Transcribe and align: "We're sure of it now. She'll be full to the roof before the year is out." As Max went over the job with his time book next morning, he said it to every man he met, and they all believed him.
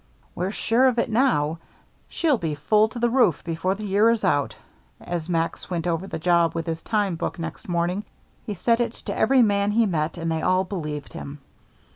"We're 0.33 0.49
sure 0.49 0.87
of 0.87 0.97
it 0.97 1.11
now. 1.11 1.59
She'll 2.09 2.39
be 2.39 2.55
full 2.55 2.87
to 2.89 2.97
the 2.97 3.07
roof 3.07 3.43
before 3.43 3.75
the 3.75 3.85
year 3.85 4.09
is 4.09 4.25
out." 4.25 4.55
As 4.99 5.29
Max 5.29 5.69
went 5.69 5.85
over 5.85 6.07
the 6.07 6.17
job 6.17 6.55
with 6.55 6.65
his 6.65 6.81
time 6.81 7.15
book 7.15 7.37
next 7.37 7.69
morning, 7.69 8.05
he 8.43 8.55
said 8.55 8.79
it 8.81 8.93
to 8.93 9.15
every 9.15 9.43
man 9.43 9.69
he 9.69 9.85
met, 9.85 10.17
and 10.17 10.31
they 10.31 10.41
all 10.41 10.63
believed 10.63 11.13
him. 11.13 11.37